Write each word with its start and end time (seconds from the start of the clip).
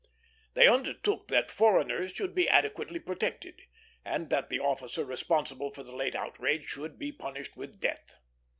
They 0.55 0.67
undertook 0.67 1.27
that 1.27 1.51
foreigners 1.51 2.11
should 2.11 2.33
be 2.33 2.49
adequately 2.49 2.97
protected, 2.99 3.61
and 4.03 4.31
that 4.31 4.49
the 4.49 4.59
officer 4.59 5.05
responsible 5.05 5.69
for 5.69 5.83
the 5.83 5.95
late 5.95 6.15
outrage 6.15 6.65
should 6.65 6.97
be 6.97 7.11
punished 7.11 7.55
with 7.55 7.79
death. 7.79 8.15